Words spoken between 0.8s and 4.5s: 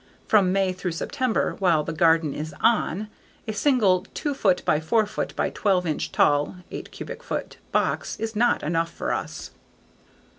September while the garden is "on," a single, 2